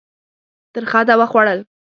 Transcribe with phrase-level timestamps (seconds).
[0.73, 1.59] ترخه دوا خوړل.